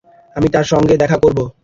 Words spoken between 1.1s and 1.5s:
করব।